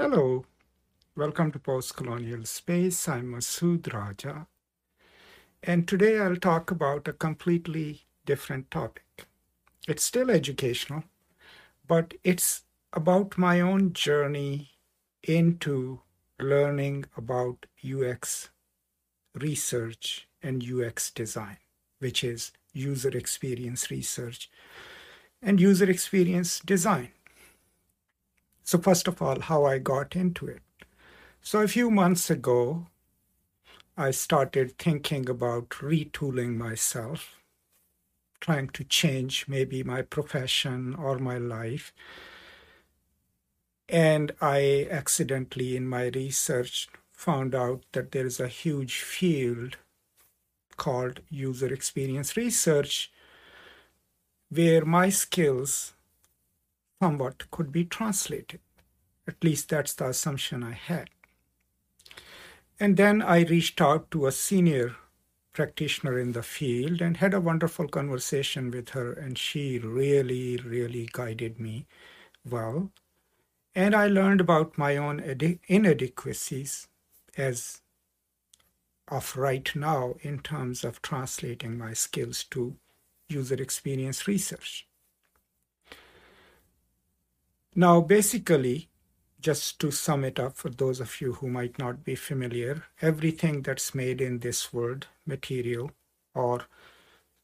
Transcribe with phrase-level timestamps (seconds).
[0.00, 0.44] Hello,
[1.16, 3.08] welcome to Postcolonial Space.
[3.08, 4.46] I'm Masood Raja,
[5.60, 9.26] and today I'll talk about a completely different topic.
[9.88, 11.02] It's still educational,
[11.84, 12.62] but it's
[12.92, 14.70] about my own journey
[15.24, 16.02] into
[16.38, 18.50] learning about UX
[19.34, 21.56] research and UX design,
[21.98, 24.48] which is user experience research
[25.42, 27.10] and user experience design.
[28.68, 30.60] So, first of all, how I got into it.
[31.40, 32.88] So, a few months ago,
[33.96, 37.40] I started thinking about retooling myself,
[38.42, 41.94] trying to change maybe my profession or my life.
[43.88, 49.78] And I accidentally, in my research, found out that there is a huge field
[50.76, 53.10] called user experience research
[54.50, 55.94] where my skills
[57.00, 58.60] somewhat could be translated.
[59.26, 61.10] At least that's the assumption I had.
[62.80, 64.96] And then I reached out to a senior
[65.52, 71.08] practitioner in the field and had a wonderful conversation with her, and she really, really
[71.12, 71.86] guided me
[72.48, 72.90] well.
[73.74, 75.20] And I learned about my own
[75.68, 76.88] inadequacies
[77.36, 77.82] as
[79.08, 82.76] of right now in terms of translating my skills to
[83.28, 84.87] user experience research.
[87.74, 88.90] Now, basically,
[89.40, 93.62] just to sum it up for those of you who might not be familiar, everything
[93.62, 95.92] that's made in this world, material
[96.34, 96.66] or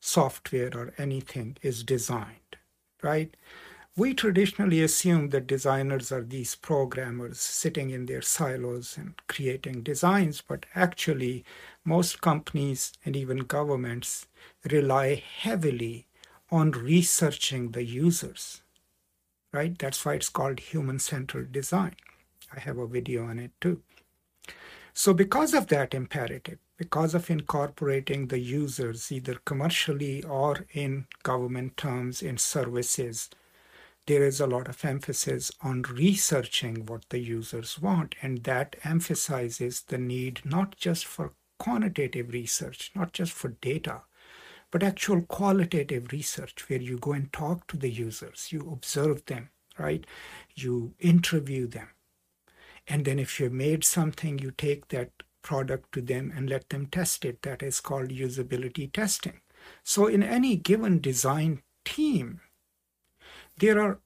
[0.00, 2.58] software or anything, is designed,
[3.02, 3.36] right?
[3.96, 10.42] We traditionally assume that designers are these programmers sitting in their silos and creating designs,
[10.42, 11.44] but actually,
[11.84, 14.26] most companies and even governments
[14.70, 16.08] rely heavily
[16.50, 18.63] on researching the users
[19.54, 19.78] right?
[19.78, 21.94] That's why it's called human centered design.
[22.54, 23.80] I have a video on it too.
[24.92, 31.76] So, because of that imperative, because of incorporating the users either commercially or in government
[31.76, 33.30] terms in services,
[34.06, 38.16] there is a lot of emphasis on researching what the users want.
[38.22, 44.02] And that emphasizes the need not just for quantitative research, not just for data,
[44.74, 49.50] but actual qualitative research where you go and talk to the users, you observe them,
[49.78, 50.04] right?
[50.56, 51.90] You interview them.
[52.88, 55.12] And then if you made something, you take that
[55.42, 57.42] product to them and let them test it.
[57.42, 59.42] That is called usability testing.
[59.84, 62.40] So in any given design team,
[63.56, 64.00] there are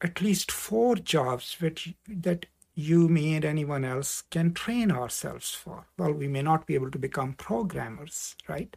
[0.00, 5.86] at least four jobs which that you, me, and anyone else can train ourselves for.
[5.96, 8.76] Well, we may not be able to become programmers, right?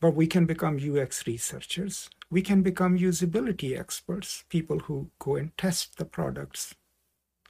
[0.00, 2.10] But we can become UX researchers.
[2.30, 6.74] We can become usability experts, people who go and test the products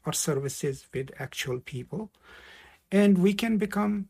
[0.04, 2.12] or services with actual people.
[2.92, 4.08] And we can become,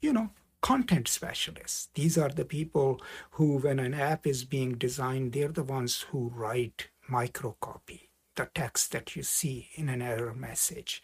[0.00, 0.30] you know,
[0.60, 1.88] content specialists.
[1.94, 3.02] These are the people
[3.32, 8.92] who, when an app is being designed, they're the ones who write microcopy, the text
[8.92, 11.02] that you see in an error message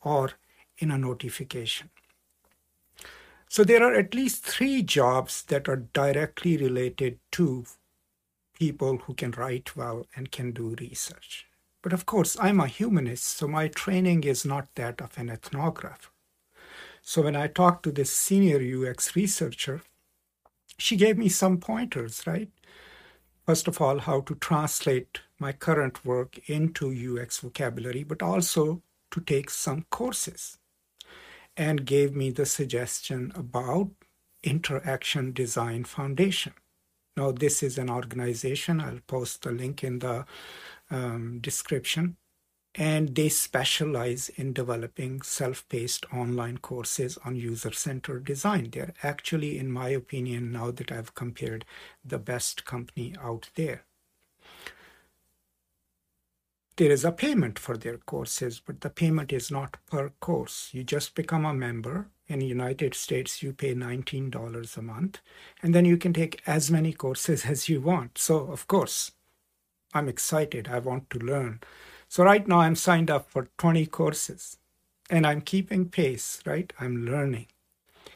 [0.00, 0.32] or
[0.78, 1.90] in a notification.
[3.48, 7.64] So there are at least three jobs that are directly related to
[8.58, 11.46] people who can write well and can do research.
[11.82, 16.08] But of course, I'm a humanist, so my training is not that of an ethnographer.
[17.02, 19.82] So when I talked to this senior UX researcher,
[20.78, 22.50] she gave me some pointers, right?
[23.46, 29.20] First of all, how to translate my current work into UX vocabulary, but also to
[29.20, 30.58] take some courses
[31.56, 33.90] and gave me the suggestion about
[34.42, 36.52] Interaction Design Foundation.
[37.16, 38.80] Now, this is an organization.
[38.80, 40.26] I'll post the link in the
[40.90, 42.16] um, description.
[42.74, 48.68] And they specialize in developing self paced online courses on user centered design.
[48.70, 51.64] They're actually, in my opinion, now that I've compared,
[52.04, 53.86] the best company out there
[56.76, 60.70] there is a payment for their courses, but the payment is not per course.
[60.72, 62.08] You just become a member.
[62.28, 65.20] In the United States, you pay $19 a month,
[65.62, 68.18] and then you can take as many courses as you want.
[68.18, 69.12] So, of course,
[69.94, 70.68] I'm excited.
[70.68, 71.60] I want to learn.
[72.08, 74.58] So, right now, I'm signed up for 20 courses,
[75.08, 76.72] and I'm keeping pace, right?
[76.78, 77.46] I'm learning.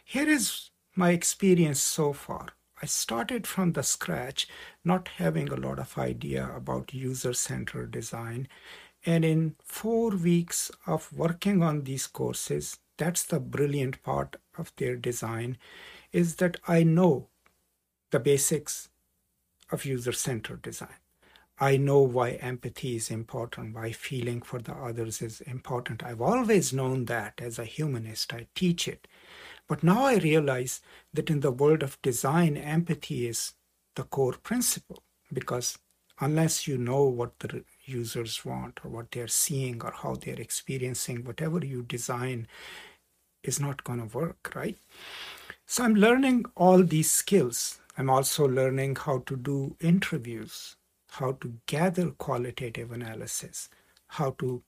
[0.04, 2.48] Here is my experience so far.
[2.82, 4.48] I started from the scratch,
[4.84, 8.48] not having a lot of idea about user-centered design.
[9.04, 14.96] And in four weeks of working on these courses, that's the brilliant part of their
[14.96, 15.58] design,
[16.12, 17.28] is that I know
[18.10, 18.88] the basics
[19.70, 20.96] of user-centered design.
[21.58, 26.02] I know why empathy is important, why feeling for the others is important.
[26.02, 28.32] I've always known that as a humanist.
[28.32, 29.06] I teach it.
[29.68, 30.80] But now I realize
[31.14, 33.54] that in the world of design, empathy is
[33.96, 35.78] the core principle because
[36.20, 41.24] unless you know what the users want or what they're seeing or how they're experiencing,
[41.24, 42.46] whatever you design
[43.42, 44.78] is not going to work, right?
[45.66, 47.80] So I'm learning all these skills.
[47.96, 50.76] I'm also learning how to do interviews
[51.10, 53.68] how to gather qualitative analysis,
[54.06, 54.62] how to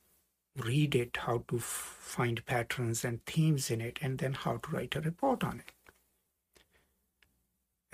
[0.56, 4.96] read it, how to find patterns and themes in it, and then how to write
[4.96, 5.72] a report on it.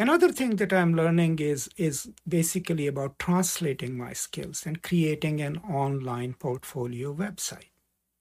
[0.00, 5.56] Another thing that I'm learning is, is basically about translating my skills and creating an
[5.58, 7.70] online portfolio website,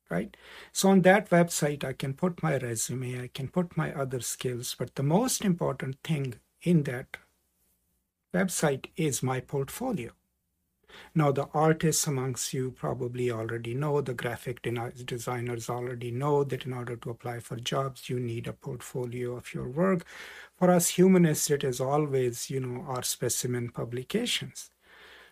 [0.09, 0.35] right?
[0.71, 4.75] So on that website, I can put my resume, I can put my other skills,
[4.77, 7.17] but the most important thing in that
[8.33, 10.16] website is my portfolio.
[11.15, 14.61] Now, the artists amongst you probably already know, the graphic
[15.05, 19.53] designers already know that in order to apply for jobs, you need a portfolio of
[19.53, 20.05] your work.
[20.57, 24.71] For us humanists, it is always, you know, our specimen publications.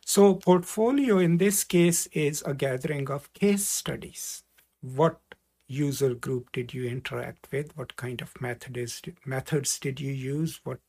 [0.06, 4.44] So, portfolio in this case is a gathering of case studies.
[4.82, 5.20] What
[5.68, 7.76] user group did you interact with?
[7.76, 10.60] What kind of methods methods did you use?
[10.64, 10.80] What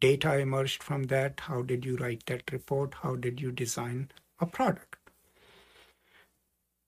[0.00, 1.40] data emerged from that?
[1.40, 2.94] How did you write that report?
[3.02, 4.10] How did you design
[4.40, 4.96] a product?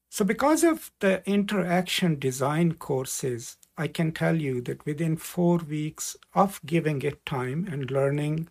[0.09, 6.15] So, because of the interaction design courses, I can tell you that within four weeks
[6.33, 8.49] of giving it time and learning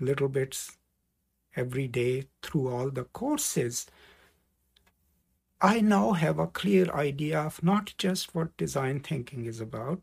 [0.00, 0.76] little bits
[1.56, 3.86] every day through all the courses,
[5.60, 10.02] I now have a clear idea of not just what design thinking is about,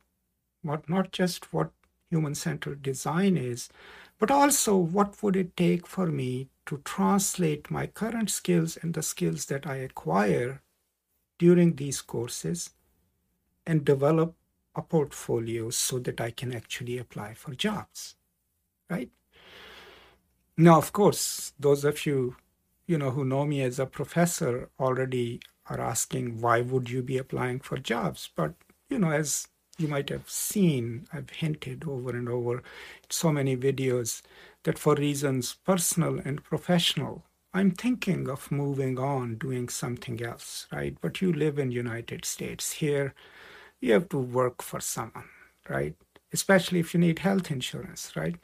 [0.64, 1.72] what not just what
[2.12, 3.70] human-centered design is,
[4.20, 9.02] but also what would it take for me to translate my current skills and the
[9.02, 10.62] skills that I acquire
[11.40, 12.70] during these courses
[13.66, 14.36] and develop
[14.76, 18.16] a portfolio so that I can actually apply for jobs,
[18.90, 19.10] right?
[20.58, 22.36] Now, of course, those of you,
[22.86, 27.18] you know, who know me as a professor already are asking, why would you be
[27.18, 28.30] applying for jobs?
[28.36, 28.54] But,
[28.90, 29.48] you know, as
[29.82, 32.64] you might have seen, I've hinted over and over
[33.10, 34.22] so many videos
[34.64, 37.24] that for reasons personal and professional,
[37.54, 40.96] I'm thinking of moving on, doing something else, right?
[41.02, 42.74] But you live in United States.
[42.74, 43.14] Here,
[43.82, 45.30] you have to work for someone,
[45.68, 45.96] right?
[46.32, 48.36] Especially if you need health insurance, right?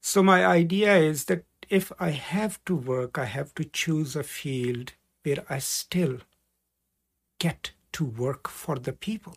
[0.00, 4.22] So my idea is that if I have to work, I have to choose a
[4.22, 4.92] field
[5.22, 6.18] where I still
[7.38, 9.34] get to work for the people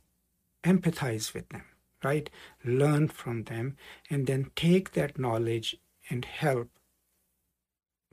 [0.63, 1.65] empathize with them,
[2.03, 2.29] right?
[2.63, 3.77] Learn from them,
[4.09, 5.75] and then take that knowledge
[6.09, 6.69] and help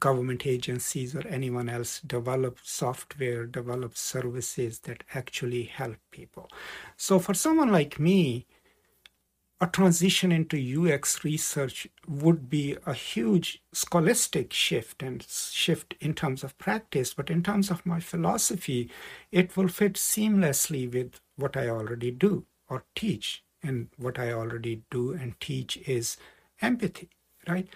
[0.01, 6.49] government agencies or anyone else develop software, develop services that actually help people.
[6.97, 8.47] So for someone like me,
[9.61, 16.45] a transition into UX research would be a huge scholastic shift and shift in terms
[16.45, 18.89] of practice, but in terms of my philosophy,
[19.33, 23.43] it will fit seamlessly with what I already do or teach.
[23.61, 26.17] And what I already do and teach is
[26.63, 27.11] empathy,
[27.49, 27.67] right?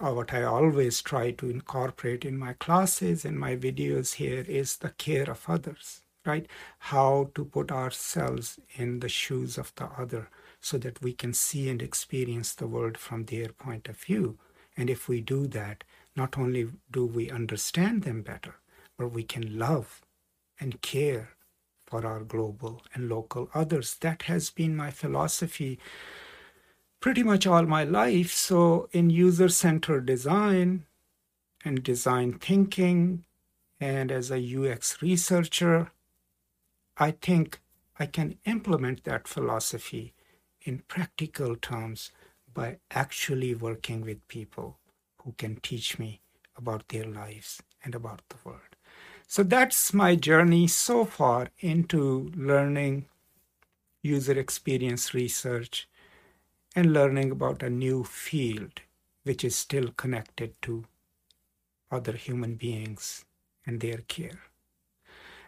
[0.00, 4.78] Or what I always try to incorporate in my classes and my videos here is
[4.78, 6.48] the care of others, right?
[6.80, 10.28] How to put ourselves in the shoes of the other
[10.60, 14.38] so that we can see and experience the world from their point of view.
[14.76, 15.84] And if we do that,
[16.16, 18.56] not only do we understand them better,
[18.98, 20.02] but we can love
[20.58, 21.30] and care
[21.86, 23.96] for our global and local others.
[23.96, 25.78] That has been my philosophy
[27.00, 28.32] pretty much all my life.
[28.32, 30.84] So, in user centered design
[31.64, 33.24] and design thinking,
[33.80, 35.90] and as a UX researcher,
[36.98, 37.60] I think
[37.98, 40.12] I can implement that philosophy
[40.70, 42.12] in practical terms
[42.54, 44.78] by actually working with people
[45.22, 46.20] who can teach me
[46.56, 48.76] about their lives and about the world.
[49.26, 53.06] So that's my journey so far into learning
[54.02, 55.88] user experience research
[56.76, 58.80] and learning about a new field
[59.24, 60.84] which is still connected to
[61.90, 63.24] other human beings
[63.66, 64.42] and their care.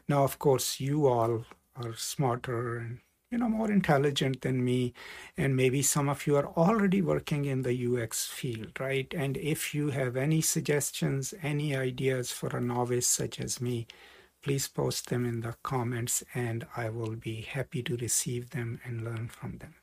[0.08, 1.44] Now, of course, you all
[1.76, 2.98] are smarter and
[3.32, 4.92] you know more intelligent than me.
[5.38, 9.12] And maybe some of you are already working in the ux field right?
[9.16, 13.86] And if you have any suggestions any ideas for a novice such as me
[14.42, 19.02] please post them in the comments and i will be happy to receive them and
[19.04, 19.74] learn from them.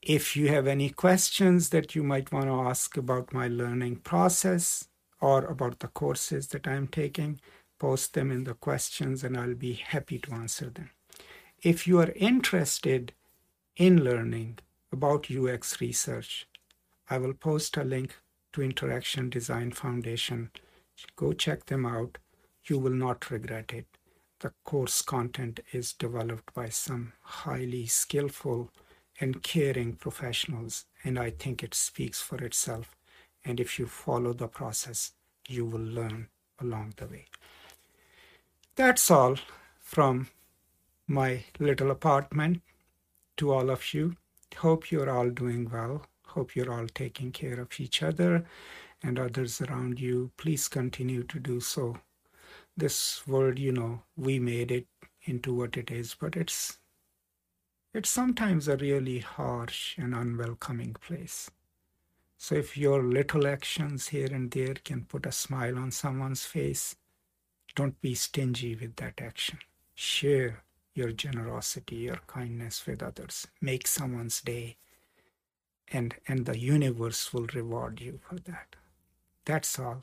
[0.00, 4.88] If you have any questions that you might want to ask about my learning process
[5.20, 7.40] or about the courses that I'm taking,
[7.78, 10.90] post them in the questions and I'll be happy to answer them.
[11.62, 13.12] If you are interested
[13.76, 14.58] in learning
[14.90, 16.48] about UX research,
[17.08, 18.16] I will post a link
[18.52, 20.50] to Interaction Design Foundation.
[21.14, 22.18] Go check them out.
[22.64, 23.86] You will not regret it.
[24.40, 28.72] The course content is developed by some highly skillful
[29.20, 32.96] and caring professionals, and I think it speaks for itself.
[33.44, 35.12] And if you follow the process,
[35.46, 36.26] you will learn
[36.60, 37.26] along the way.
[38.74, 39.36] That's all
[39.78, 40.26] from
[41.06, 42.62] my little apartment
[43.36, 44.16] to all of you.
[44.56, 46.06] Hope you're all doing well.
[46.26, 48.44] Hope you're all taking care of each other
[49.02, 50.30] and others around you.
[50.36, 51.98] Please continue to do so.
[52.76, 54.86] This world, you know, we made it
[55.24, 56.78] into what it is, but it's
[57.94, 61.50] it's sometimes a really harsh and unwelcoming place.
[62.38, 66.96] So if your little actions here and there can put a smile on someone's face,
[67.76, 69.58] don't be stingy with that action.
[69.94, 73.46] Share your generosity, your kindness with others.
[73.60, 74.76] Make someone's day.
[75.92, 78.76] And, and the universe will reward you for that.
[79.44, 80.02] That's all.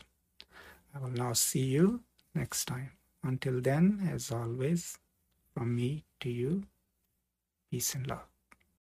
[0.94, 2.02] I will now see you
[2.36, 2.92] next time.
[3.24, 4.98] Until then, as always,
[5.54, 6.64] from me to you,
[7.70, 8.28] peace and love.